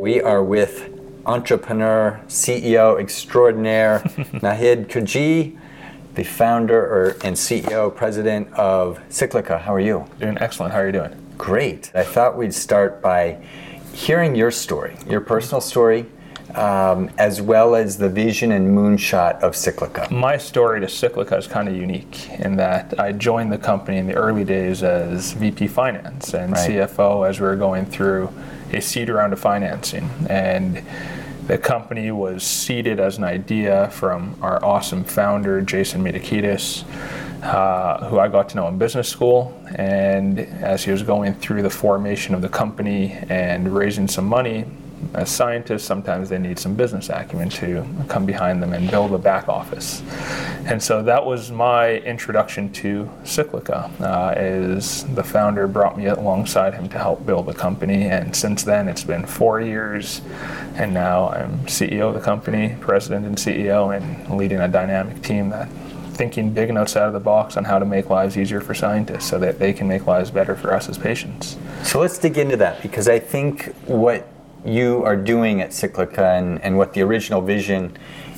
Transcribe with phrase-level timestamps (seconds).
[0.00, 0.88] We are with
[1.26, 4.00] entrepreneur, CEO extraordinaire,
[4.40, 5.58] Naheed Kurji,
[6.14, 9.60] the founder or, and CEO, president of Cyclica.
[9.60, 10.06] How are you?
[10.18, 10.72] Doing excellent.
[10.72, 11.14] How are you doing?
[11.36, 11.90] Great.
[11.94, 13.44] I thought we'd start by
[13.92, 16.06] hearing your story, your personal story,
[16.54, 20.10] um, as well as the vision and moonshot of Cyclica.
[20.10, 24.06] My story to Cyclica is kind of unique in that I joined the company in
[24.06, 26.70] the early days as VP Finance and right.
[26.70, 28.32] CFO as we were going through
[28.72, 30.08] a seed round of financing.
[30.28, 30.82] And
[31.46, 36.84] the company was seeded as an idea from our awesome founder, Jason Mitakidis,
[37.42, 39.60] uh, who I got to know in business school.
[39.74, 44.64] And as he was going through the formation of the company and raising some money,
[45.14, 49.18] as scientists, sometimes they need some business acumen to come behind them and build a
[49.18, 50.02] back office.
[50.66, 53.90] And so that was my introduction to Cyclica.
[54.00, 58.62] Uh, is the founder brought me alongside him to help build the company, and since
[58.62, 60.20] then it's been four years,
[60.74, 65.50] and now I'm CEO of the company, president and CEO, and leading a dynamic team
[65.50, 65.68] that
[66.20, 69.24] thinking big and outside of the box on how to make lives easier for scientists
[69.24, 71.56] so that they can make lives better for us as patients.
[71.82, 74.28] So let's dig into that because I think what
[74.64, 77.96] you are doing at Cyclica and, and what the original vision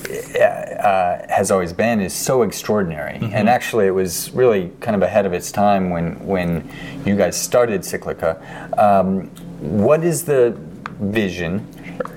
[0.08, 3.18] uh, has always been is so extraordinary.
[3.18, 3.34] Mm-hmm.
[3.34, 6.70] And actually, it was really kind of ahead of its time when when
[7.04, 8.78] you guys started Cyclica.
[8.78, 9.28] Um,
[9.60, 10.56] what is the
[11.00, 11.66] vision,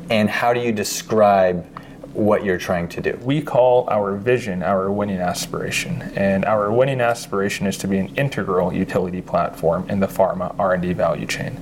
[0.09, 1.67] and how do you describe?
[2.16, 3.20] What you're trying to do.
[3.23, 8.16] We call our vision our winning aspiration, and our winning aspiration is to be an
[8.16, 11.59] integral utility platform in the pharma R&D value chain.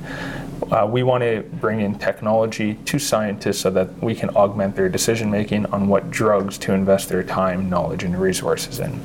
[0.72, 4.90] Uh, we want to bring in technology to scientists so that we can augment their
[4.90, 9.00] decision making on what drugs to invest their time, knowledge, and resources in.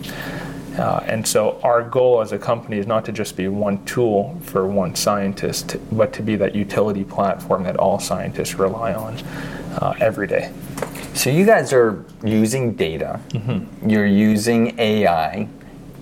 [0.79, 4.39] Uh, and so our goal as a company is not to just be one tool
[4.43, 9.19] for one scientist, but to be that utility platform that all scientists rely on
[9.81, 10.53] uh, every day.
[11.15, 13.91] So you guys are using data, mm-hmm.
[13.91, 15.49] you're using AI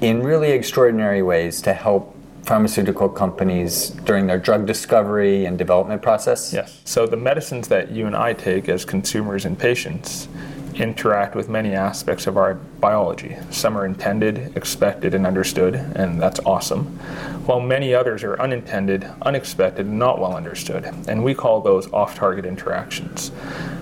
[0.02, 2.15] in really extraordinary ways to help
[2.46, 6.52] pharmaceutical companies during their drug discovery and development process?
[6.52, 6.80] Yes.
[6.84, 10.28] So the medicines that you and I take as consumers and patients
[10.76, 13.36] interact with many aspects of our biology.
[13.50, 16.84] Some are intended, expected, and understood, and that's awesome,
[17.46, 22.14] while many others are unintended, unexpected, and not well understood, and we call those off
[22.14, 23.32] target interactions.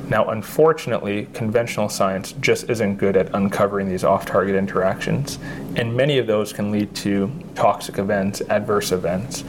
[0.09, 5.38] Now, unfortunately, conventional science just isn't good at uncovering these off target interactions,
[5.76, 9.44] and many of those can lead to toxic events, adverse events,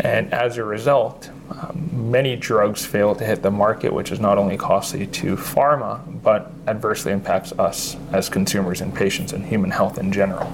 [0.00, 4.38] and as a result, um, many drugs fail to hit the market, which is not
[4.38, 9.98] only costly to pharma, but adversely impacts us as consumers and patients and human health
[9.98, 10.52] in general.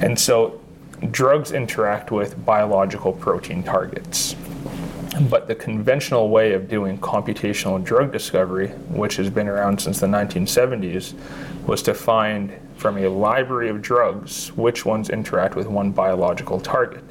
[0.00, 0.60] And so,
[1.10, 4.34] drugs interact with biological protein targets.
[5.28, 10.06] But the conventional way of doing computational drug discovery, which has been around since the
[10.06, 11.14] 1970s,
[11.66, 17.04] was to find from a library of drugs which ones interact with one biological target.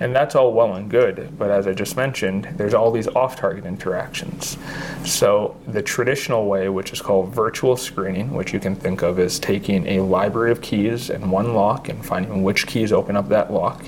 [0.00, 3.36] And that's all well and good, but as I just mentioned, there's all these off
[3.36, 4.56] target interactions.
[5.04, 9.38] So, the traditional way, which is called virtual screening, which you can think of as
[9.38, 13.52] taking a library of keys and one lock and finding which keys open up that
[13.52, 13.84] lock,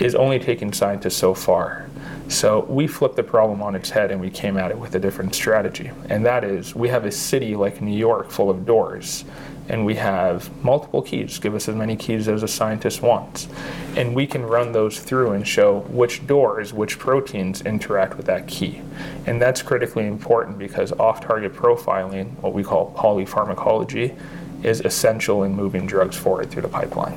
[0.00, 1.88] is only taking scientists so far.
[2.28, 4.98] So we flipped the problem on its head and we came at it with a
[4.98, 5.90] different strategy.
[6.08, 9.24] And that is we have a city like New York full of doors
[9.68, 11.38] and we have multiple keys.
[11.38, 13.48] Give us as many keys as a scientist wants.
[13.96, 18.46] And we can run those through and show which doors, which proteins interact with that
[18.46, 18.80] key.
[19.26, 24.16] And that's critically important because off target profiling, what we call polypharmacology,
[24.62, 27.14] is essential in moving drugs forward through the pipeline.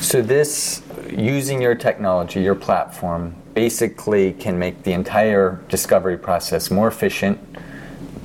[0.00, 6.88] So, this, using your technology, your platform, basically can make the entire discovery process more
[6.88, 7.38] efficient,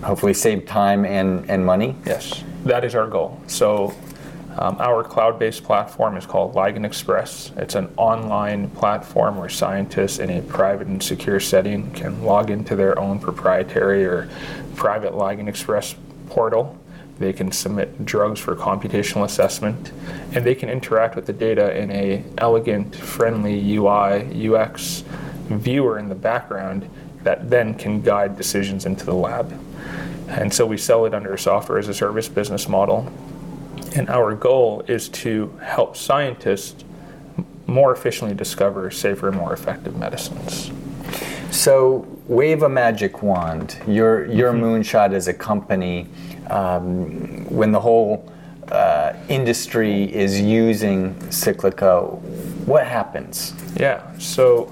[0.03, 1.95] hopefully save time and, and money?
[2.05, 3.39] Yes that is our goal.
[3.47, 3.93] So
[4.57, 7.51] um, our cloud-based platform is called Ligand Express.
[7.57, 12.75] It's an online platform where scientists in a private and secure setting can log into
[12.75, 14.29] their own proprietary or
[14.75, 15.95] private Ligand Express
[16.27, 16.77] portal.
[17.19, 19.91] They can submit drugs for computational assessment,
[20.33, 25.03] and they can interact with the data in a elegant, friendly UI UX
[25.49, 26.89] viewer in the background
[27.23, 29.59] that then can guide decisions into the lab.
[30.27, 33.11] And so we sell it under a software as a service business model.
[33.95, 36.83] And our goal is to help scientists
[37.67, 40.71] more efficiently discover safer and more effective medicines.
[41.51, 43.77] So, wave a magic wand.
[43.87, 44.63] Your your mm-hmm.
[44.63, 46.07] moonshot as a company,
[46.49, 48.31] um, when the whole
[48.71, 52.19] uh, industry is using Cyclica,
[52.65, 53.53] what happens?
[53.77, 54.17] Yeah.
[54.17, 54.71] So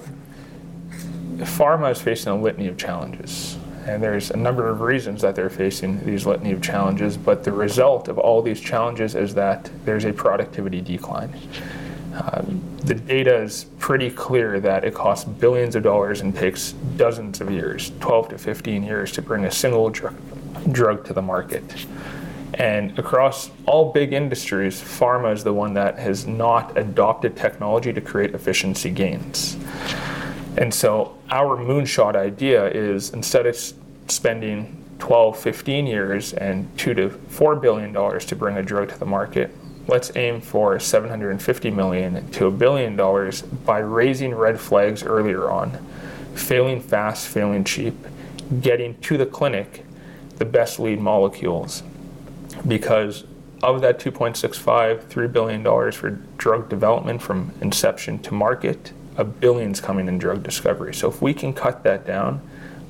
[1.44, 3.58] pharma is facing a litany of challenges.
[3.86, 7.52] And there's a number of reasons that they're facing these litany of challenges, but the
[7.52, 11.34] result of all these challenges is that there's a productivity decline.
[12.14, 17.42] Um, the data is pretty clear that it costs billions of dollars and takes dozens
[17.42, 20.16] of years, 12 to 15 years, to bring a single dr-
[20.72, 21.64] drug to the market.
[22.54, 28.00] And across all big industries, pharma is the one that has not adopted technology to
[28.00, 29.58] create efficiency gains.
[30.58, 33.58] And so our moonshot idea is instead of
[34.08, 38.98] spending 12, 15 years and two to four billion dollars to bring a drug to
[38.98, 39.56] the market,
[39.88, 45.72] let's aim for 750 million to a billion dollars by raising red flags earlier on,
[46.36, 47.96] failing fast, failing cheap,
[48.62, 49.86] getting to the clinic
[50.38, 51.84] the best lead molecules.
[52.68, 53.24] Because
[53.62, 60.08] of that 2.65, $3 billion for drug development from inception to market, a billion's coming
[60.08, 60.94] in drug discovery.
[60.94, 62.42] So if we can cut that down,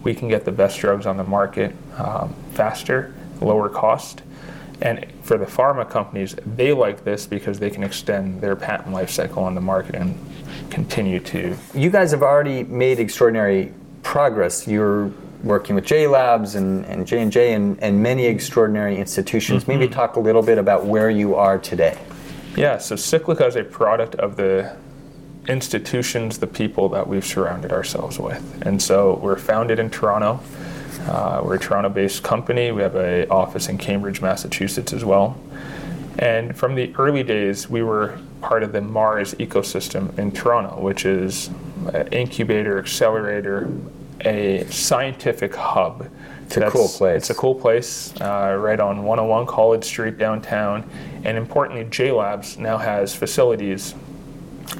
[0.04, 4.22] we can get the best drugs on the market um, faster, lower cost.
[4.82, 9.10] And for the pharma companies, they like this because they can extend their patent life
[9.10, 10.18] cycle on the market and
[10.70, 11.56] continue to.
[11.74, 14.68] You guys have already made extraordinary progress.
[14.68, 15.12] You're
[15.44, 19.64] working with J Labs and, and J&J and, and many extraordinary institutions.
[19.64, 19.80] Mm-hmm.
[19.80, 21.98] Maybe talk a little bit about where you are today.
[22.56, 24.76] Yeah, so Cyclica is a product of the
[25.48, 28.62] institutions, the people that we've surrounded ourselves with.
[28.66, 30.40] And so we're founded in Toronto.
[31.02, 32.72] Uh, we're a Toronto-based company.
[32.72, 35.38] We have an office in Cambridge, Massachusetts as well.
[36.20, 41.06] And from the early days, we were part of the Mars ecosystem in Toronto, which
[41.06, 41.50] is
[41.94, 43.70] an incubator, accelerator,
[44.22, 46.10] a scientific hub.
[46.46, 47.18] It's a cool place.
[47.18, 50.88] It's a cool place, uh, right on 101 College Street downtown.
[51.24, 53.96] And importantly, J Labs now has facilities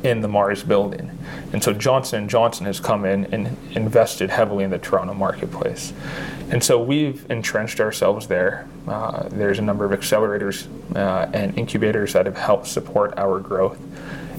[0.04, 1.18] in the Mars building.
[1.52, 5.94] And so Johnson & Johnson has come in and invested heavily in the Toronto marketplace.
[6.50, 8.68] And so we've entrenched ourselves there.
[8.88, 13.80] Uh, there's a number of accelerators uh, and incubators that have helped support our growth.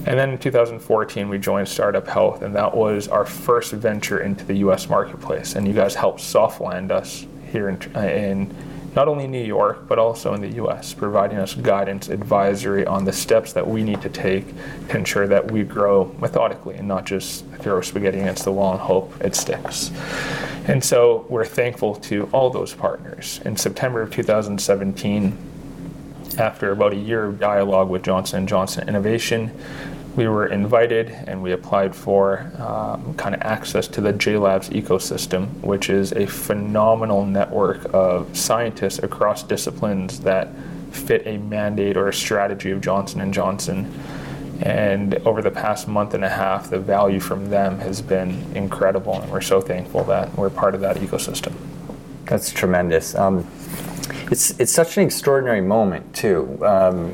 [0.06, 4.44] And then in 2014, we joined Startup Health, and that was our first venture into
[4.44, 5.54] the US marketplace.
[5.54, 8.54] And you guys helped soft land us here in, in
[8.94, 13.12] not only New York, but also in the US, providing us guidance, advisory on the
[13.12, 14.46] steps that we need to take
[14.88, 18.80] to ensure that we grow methodically and not just throw spaghetti against the wall and
[18.80, 19.90] hope it sticks.
[20.66, 23.40] And so we're thankful to all those partners.
[23.44, 25.36] In September of 2017,
[26.38, 29.50] after about a year of dialogue with Johnson & Johnson Innovation,
[30.16, 35.48] we were invited and we applied for um, kind of access to the JLabs ecosystem,
[35.60, 40.48] which is a phenomenal network of scientists across disciplines that
[40.92, 43.92] fit a mandate or a strategy of Johnson & Johnson.
[44.62, 49.20] And over the past month and a half, the value from them has been incredible,
[49.20, 51.54] and we're so thankful that we're part of that ecosystem.
[52.26, 53.16] That's tremendous.
[53.16, 53.46] Um,
[54.30, 56.64] it's it's such an extraordinary moment too.
[56.64, 57.12] Um,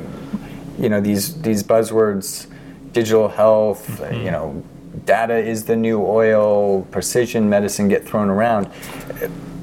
[0.77, 2.47] you know these these buzzwords
[2.93, 4.25] digital health, mm-hmm.
[4.25, 4.63] you know,
[5.05, 8.65] data is the new oil, precision medicine get thrown around.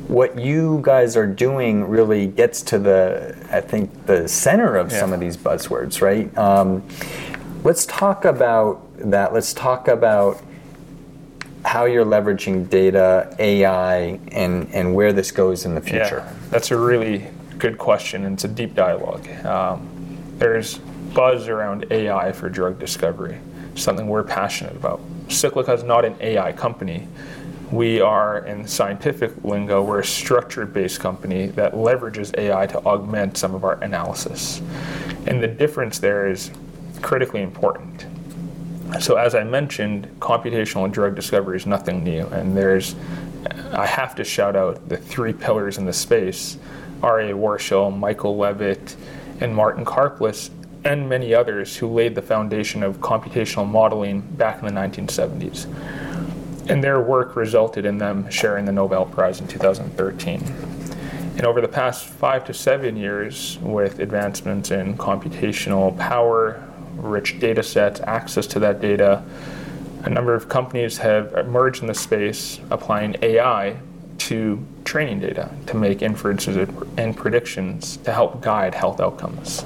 [0.08, 5.00] What you guys are doing really gets to the, I think, the center of yeah.
[5.00, 6.36] some of these buzzwords, right?
[6.38, 6.82] Um,
[7.62, 9.34] let's talk about that.
[9.34, 10.42] Let's talk about
[11.64, 16.24] how you're leveraging data, AI, and, and where this goes in the future.
[16.26, 19.28] Yeah, that's a really good question, and it's a deep dialogue.
[19.44, 19.86] Um,
[20.38, 20.80] there's
[21.14, 23.38] buzz around AI for drug discovery,
[23.74, 25.00] something we're passionate about.
[25.28, 27.06] Cyclica is not an AI company.
[27.70, 33.36] We are, in scientific lingo, we're a structured based company that leverages AI to augment
[33.36, 34.62] some of our analysis.
[35.26, 36.50] And the difference there is
[37.02, 38.06] critically important.
[39.00, 42.96] So, as I mentioned, computational drug discovery is nothing new, and there's
[43.72, 46.58] I have to shout out the three pillars in the space
[47.00, 48.96] Arieh Warshel, Michael Levitt,
[49.40, 50.50] and Martin Karplus
[50.84, 55.66] and many others who laid the foundation of computational modeling back in the 1970s.
[56.70, 60.40] And their work resulted in them sharing the Nobel Prize in 2013.
[61.38, 66.62] And over the past five to seven years, with advancements in computational power,
[66.96, 69.22] rich data sets, access to that data,
[70.04, 73.76] a number of companies have emerged in the space applying AI
[74.18, 76.56] to training data to make inferences
[76.96, 79.64] and predictions to help guide health outcomes.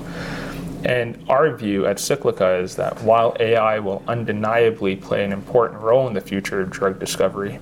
[0.85, 6.09] And our view at Cyclica is that while AI will undeniably play an important role
[6.09, 7.61] in the future of drug discovery,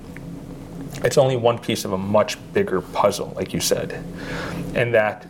[1.03, 4.03] it's only one piece of a much bigger puzzle, like you said.
[4.75, 5.27] And that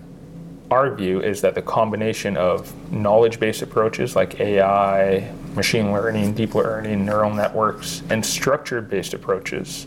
[0.69, 6.55] our view is that the combination of knowledge based approaches like AI, machine learning, deep
[6.55, 9.85] learning, neural networks, and structure based approaches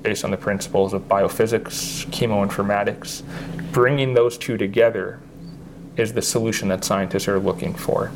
[0.00, 3.22] based on the principles of biophysics, chemoinformatics.
[3.72, 5.20] Bringing those two together
[5.96, 8.10] is the solution that scientists are looking for.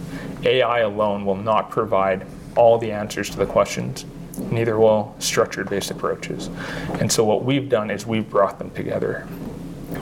[0.44, 4.04] AI alone will not provide all the answers to the questions,
[4.50, 6.48] neither will structured based approaches.
[7.00, 9.26] And so, what we've done is we've brought them together.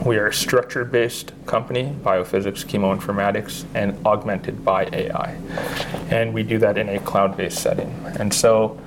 [0.05, 5.37] We are a structured based company, biophysics, chemoinformatics, and augmented by AI.
[6.09, 7.91] And we do that in a cloud based setting.
[8.19, 8.79] And so,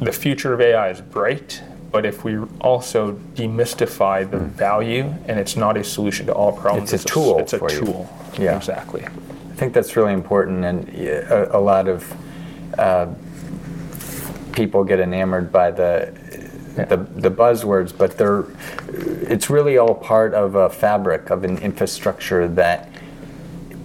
[0.00, 5.56] the future of AI is bright, but if we also demystify the value and it's
[5.56, 7.80] not a solution to all problems, It's a tool It's a for you.
[7.80, 8.08] tool.
[8.38, 8.56] Yeah.
[8.56, 9.04] Exactly.
[9.04, 12.14] I think that's really important, and a, a lot of
[12.78, 13.06] uh,
[14.52, 16.12] people get enamored by the,
[16.76, 18.44] the the buzzwords, but they're
[19.32, 22.90] it's really all part of a fabric of an infrastructure that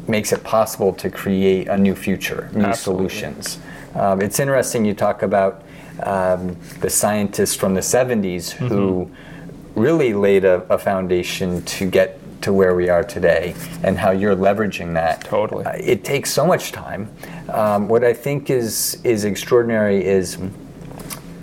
[0.07, 3.09] makes it possible to create a new future, new Absolutely.
[3.09, 3.59] solutions.
[3.95, 5.63] Um, it's interesting you talk about
[6.03, 9.09] um, the scientists from the 70s who
[9.75, 14.35] really laid a, a foundation to get to where we are today and how you're
[14.35, 15.23] leveraging that.
[15.23, 15.63] Totally.
[15.65, 17.11] Uh, it takes so much time.
[17.49, 20.37] Um, what I think is is extraordinary is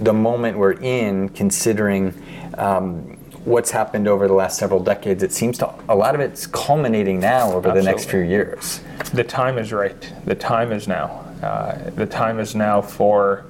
[0.00, 2.14] the moment we're in, considering
[2.57, 5.23] um, what's happened over the last several decades.
[5.23, 8.31] It seems to a lot of it's culminating now over the next few Absolutely.
[8.31, 8.81] years.
[9.12, 10.12] The time is right.
[10.25, 11.25] The time is now.
[11.43, 13.47] Uh, the time is now for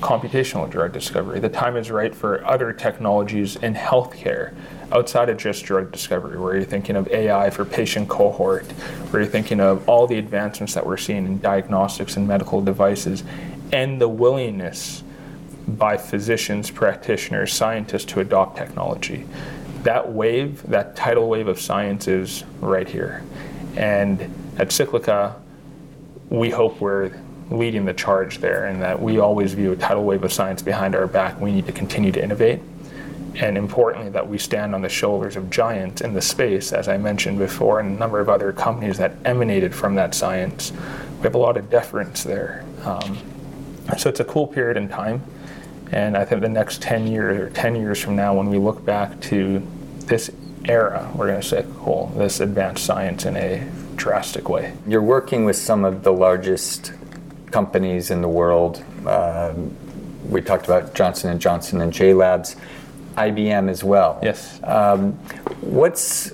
[0.00, 1.40] computational drug discovery.
[1.40, 4.54] The time is right for other technologies in healthcare
[4.92, 8.70] outside of just drug discovery, where you're thinking of AI for patient cohort,
[9.10, 13.24] where you're thinking of all the advancements that we're seeing in diagnostics and medical devices,
[13.72, 15.02] and the willingness
[15.66, 19.26] by physicians, practitioners, scientists to adopt technology.
[19.82, 23.24] That wave, that tidal wave of science is right here.
[23.76, 24.20] And
[24.58, 25.34] at Cyclica,
[26.28, 27.12] we hope we're
[27.50, 30.94] leading the charge there and that we always view a tidal wave of science behind
[30.94, 31.40] our back.
[31.40, 32.60] We need to continue to innovate.
[33.36, 36.96] And importantly, that we stand on the shoulders of giants in the space, as I
[36.96, 40.72] mentioned before, and a number of other companies that emanated from that science.
[41.18, 42.64] We have a lot of deference there.
[42.84, 43.18] Um,
[43.98, 45.22] so it's a cool period in time.
[45.92, 48.84] And I think the next 10 years or 10 years from now, when we look
[48.84, 49.64] back to
[50.06, 50.30] this
[50.64, 54.74] era, we're going to say, cool, this advanced science in a drastic way.
[54.86, 56.92] You're working with some of the largest
[57.50, 58.84] companies in the world.
[59.06, 59.76] Um,
[60.28, 62.56] we talked about Johnson and Johnson and J Labs,
[63.16, 64.18] IBM as well.
[64.22, 64.60] Yes.
[64.64, 65.12] Um,
[65.60, 66.32] what's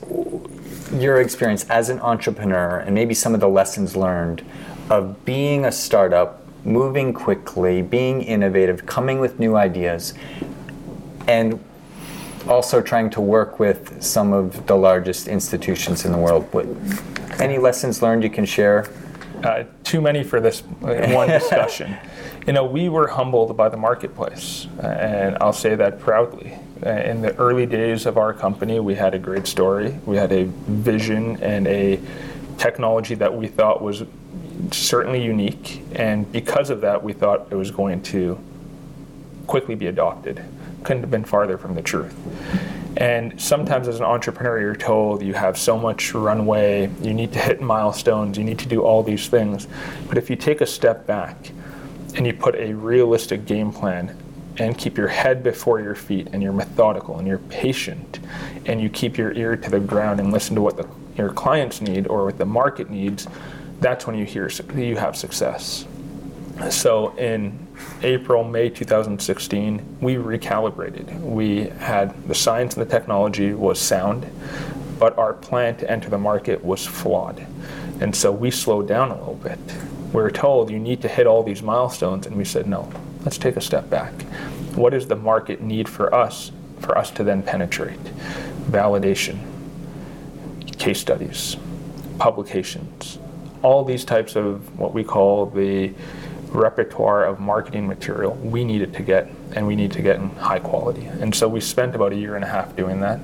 [0.92, 4.44] your experience as an entrepreneur, and maybe some of the lessons learned
[4.90, 10.14] of being a startup, moving quickly, being innovative, coming with new ideas,
[11.28, 11.62] and
[12.48, 16.46] also trying to work with some of the largest institutions in the world?
[16.52, 16.66] What,
[17.40, 18.90] any lessons learned you can share?
[19.42, 21.96] Uh, too many for this one discussion.
[22.46, 26.58] you know, we were humbled by the marketplace, uh, and I'll say that proudly.
[26.84, 29.96] Uh, in the early days of our company, we had a great story.
[30.04, 32.00] We had a vision and a
[32.58, 34.02] technology that we thought was
[34.70, 38.38] certainly unique, and because of that, we thought it was going to
[39.46, 40.42] quickly be adopted.
[40.82, 42.14] Couldn't have been farther from the truth.
[43.02, 47.40] And sometimes, as an entrepreneur, you're told you have so much runway, you need to
[47.40, 49.66] hit milestones, you need to do all these things.
[50.06, 51.50] But if you take a step back
[52.14, 54.16] and you put a realistic game plan
[54.58, 58.20] and keep your head before your feet and you're methodical and you're patient
[58.66, 61.80] and you keep your ear to the ground and listen to what the, your clients
[61.80, 63.26] need or what the market needs,
[63.80, 65.86] that's when you hear you have success.
[66.70, 67.66] So in
[68.02, 71.20] April, May 2016, we recalibrated.
[71.20, 74.26] We had the science and the technology was sound,
[74.98, 77.46] but our plan to enter the market was flawed.
[78.00, 79.58] And so we slowed down a little bit.
[80.12, 82.90] We were told you need to hit all these milestones, and we said, no,
[83.24, 84.12] let's take a step back.
[84.74, 88.02] What does the market need for us, for us to then penetrate?
[88.70, 89.38] Validation,
[90.78, 91.56] case studies,
[92.18, 93.18] publications,
[93.62, 95.92] all these types of what we call the
[96.52, 100.58] repertoire of marketing material we needed to get and we need to get in high
[100.58, 101.04] quality.
[101.04, 103.20] And so we spent about a year and a half doing that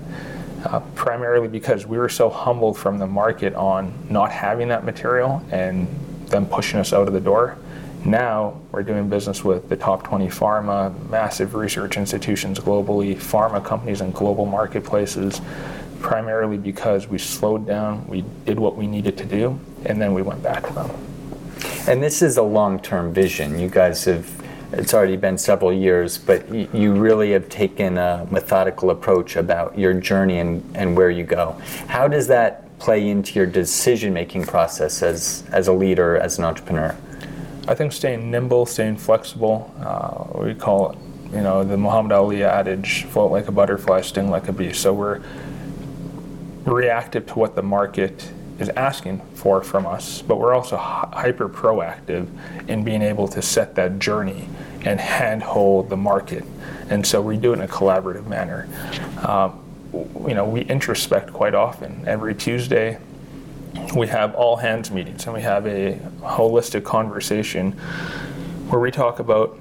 [0.64, 5.42] uh, primarily because we were so humbled from the market on not having that material
[5.50, 5.86] and
[6.26, 7.56] them pushing us out of the door.
[8.04, 14.00] Now we're doing business with the top 20 pharma massive research institutions globally pharma companies
[14.00, 15.40] and global marketplaces
[16.00, 20.22] primarily because we slowed down we did what we needed to do and then we
[20.22, 20.90] went back to them
[21.88, 23.58] And this is a long-term vision.
[23.58, 24.28] You guys have,
[24.74, 29.78] it's already been several years, but y- you really have taken a methodical approach about
[29.78, 31.52] your journey and, and where you go.
[31.86, 36.94] How does that play into your decision-making process as, as a leader, as an entrepreneur?
[37.66, 39.74] I think staying nimble, staying flexible.
[39.80, 40.98] Uh, we call it,
[41.32, 44.92] you know, the Muhammad Ali adage: "Float like a butterfly, sting like a bee." So
[44.92, 45.22] we're
[46.64, 52.28] reactive to what the market is asking for from us, but we're also hyper proactive
[52.68, 54.48] in being able to set that journey
[54.84, 56.44] and handhold the market.
[56.90, 58.68] And so we do it in a collaborative manner.
[59.26, 59.60] Um,
[60.26, 62.04] you know, we introspect quite often.
[62.06, 62.98] Every Tuesday,
[63.94, 67.72] we have all hands meetings and we have a holistic conversation
[68.68, 69.58] where we talk about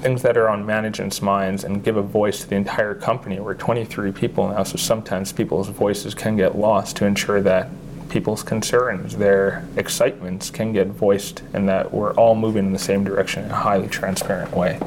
[0.00, 3.40] things that are on management's minds and give a voice to the entire company.
[3.40, 7.68] We're 23 people now, so sometimes people's voices can get lost to ensure that
[8.12, 13.02] people's concerns, their excitements can get voiced, and that we're all moving in the same
[13.02, 14.78] direction in a highly transparent way.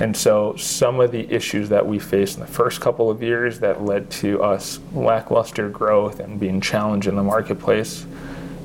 [0.00, 3.58] And so, some of the issues that we faced in the first couple of years
[3.60, 8.04] that led to us lackluster growth and being challenged in the marketplace,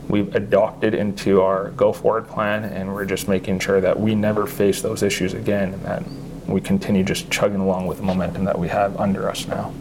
[0.09, 4.45] we've adopted into our go forward plan, and we're just making sure that we never
[4.45, 6.03] face those issues again and that
[6.45, 9.71] we continue just chugging along with the momentum that we have under us now.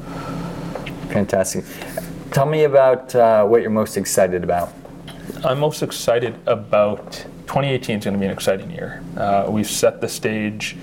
[1.09, 1.65] Fantastic.
[2.33, 4.73] Tell me about uh, what you're most excited about.
[5.45, 7.13] I'm most excited about
[7.47, 9.03] 2018 is going to be an exciting year.
[9.19, 10.79] Uh, we've set the stage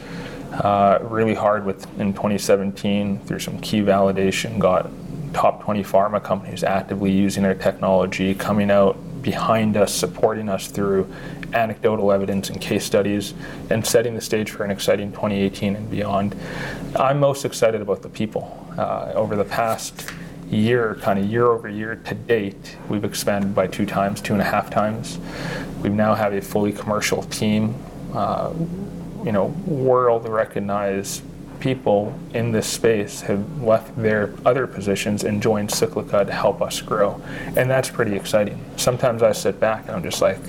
[0.54, 4.60] uh, really hard with in 2017 through some key validation.
[4.60, 4.92] Got
[5.34, 11.12] top 20 pharma companies actively using our technology, coming out behind us, supporting us through
[11.54, 13.34] anecdotal evidence and case studies,
[13.72, 16.36] and setting the stage for an exciting 2018 and beyond.
[16.96, 18.68] I'm most excited about the people.
[18.78, 20.10] Uh, over the past
[20.52, 24.42] year, kind of year over year to date, we've expanded by two times, two and
[24.42, 25.20] a half times.
[25.82, 27.76] We now have a fully commercial team.
[28.14, 28.54] Uh,
[29.24, 31.24] you know, world recognized
[31.60, 36.82] people in this space have left their other positions and joined Cyclica to help us
[36.82, 37.22] grow.
[37.56, 38.64] And that's pretty exciting.
[38.78, 40.40] Sometimes I sit back and I'm just like,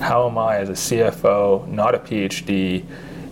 [0.00, 2.84] how am I, as a CFO, not a PhD,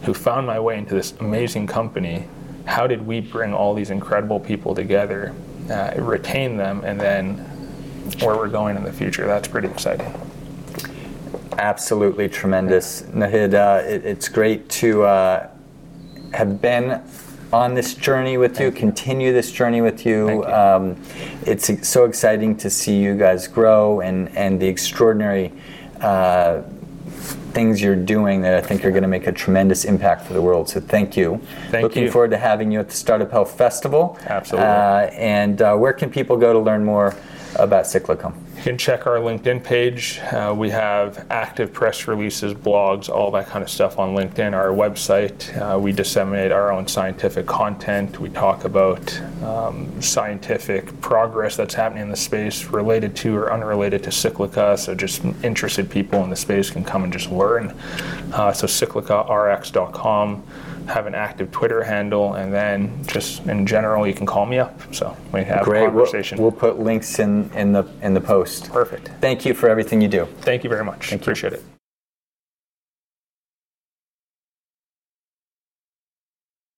[0.03, 2.27] who found my way into this amazing company?
[2.67, 5.35] How did we bring all these incredible people together
[5.71, 7.39] uh, retain them, and then
[8.21, 9.27] where we're going in the future.
[9.27, 10.13] That's pretty exciting.
[11.59, 13.55] Absolutely tremendous, Naheed.
[13.55, 15.49] Uh, it, it's great to uh,
[16.33, 17.03] have been
[17.53, 20.29] on this journey with you, continue this journey with you.
[20.29, 20.45] you.
[20.45, 21.01] Um,
[21.47, 25.53] it's so exciting to see you guys grow and, and the extraordinary
[26.01, 26.63] uh,
[27.57, 30.43] things you're doing that I think are going to make a tremendous impact for the
[30.43, 30.69] world.
[30.69, 31.41] So thank you.
[31.71, 32.11] Thank Looking you.
[32.11, 34.19] forward to having you at the Startup Health Festival.
[34.27, 34.69] Absolutely.
[34.69, 35.07] Uh,
[35.39, 37.17] and uh, where can people go to learn more
[37.59, 38.35] about Cyclica?
[38.67, 40.19] Can check our LinkedIn page.
[40.33, 44.55] Uh, we have active press releases, blogs, all that kind of stuff on LinkedIn.
[44.55, 48.19] Our website, uh, we disseminate our own scientific content.
[48.19, 54.03] We talk about um, scientific progress that's happening in the space related to or unrelated
[54.03, 54.77] to Cyclica.
[54.77, 57.71] So just interested people in the space can come and just learn.
[58.33, 60.43] Uh, so cyclicarx.com
[60.89, 64.81] have an active Twitter handle, and then just in general, you can call me up.
[64.95, 65.85] So we have Great.
[65.85, 66.39] a conversation.
[66.39, 68.71] We'll, we'll, put links in, in the in the post.
[68.71, 69.11] Perfect.
[69.21, 70.27] Thank you for everything you do.
[70.41, 71.11] Thank you very much.
[71.11, 71.59] Thank Appreciate you.
[71.59, 71.76] it.